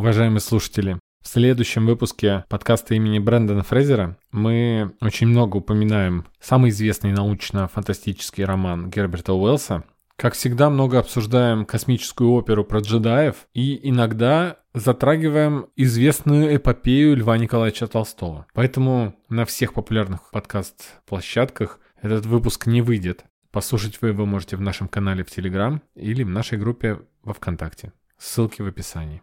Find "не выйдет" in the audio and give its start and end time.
22.66-23.26